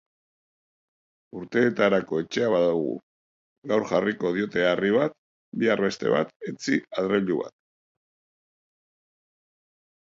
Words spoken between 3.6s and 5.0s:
gaur jarriko diote harri